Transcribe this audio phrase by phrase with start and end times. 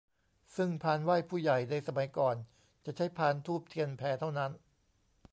[0.55, 2.35] ซึ่งพานไหว้ผู้ใหญ่ในสมัยก่อน
[2.85, 4.51] จะใช้พานธูปเทียนแพเท่านั้น